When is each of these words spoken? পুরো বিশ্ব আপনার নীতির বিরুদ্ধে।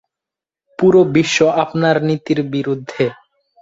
পুরো 0.79 1.01
বিশ্ব 1.13 1.37
আপনার 1.63 1.95
নীতির 2.03 2.39
বিরুদ্ধে। 2.53 3.05